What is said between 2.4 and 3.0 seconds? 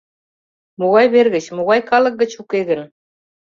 уке гын?